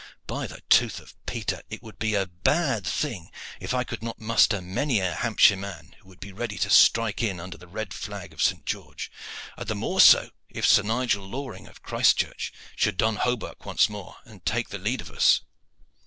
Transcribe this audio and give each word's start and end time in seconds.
By 0.25 0.47
the 0.47 0.61
tooth 0.61 0.99
of 0.99 1.13
Peter! 1.27 1.61
it 1.69 1.83
would 1.83 1.99
be 1.99 2.15
a 2.15 2.25
bad 2.25 2.87
thing 2.87 3.29
if 3.59 3.71
I 3.71 3.83
could 3.83 4.01
not 4.01 4.19
muster 4.19 4.59
many 4.59 4.99
a 4.99 5.13
Hamptonshire 5.13 5.59
man 5.59 5.95
who 5.99 6.07
would 6.09 6.19
be 6.19 6.31
ready 6.33 6.57
to 6.57 6.71
strike 6.71 7.21
in 7.21 7.39
under 7.39 7.55
the 7.55 7.67
red 7.67 7.93
flag 7.93 8.33
of 8.33 8.41
St. 8.41 8.65
George, 8.65 9.11
and 9.57 9.67
the 9.67 9.75
more 9.75 10.01
so 10.01 10.31
if 10.49 10.65
Sir 10.65 10.81
Nigel 10.81 11.29
Loring, 11.29 11.67
of 11.67 11.83
Christchurch, 11.83 12.51
should 12.75 12.97
don 12.97 13.17
hauberk 13.17 13.63
once 13.63 13.89
more 13.89 14.17
and 14.25 14.43
take 14.43 14.69
the 14.69 14.79
lead 14.79 15.01
of 15.01 15.11
us." 15.11 15.41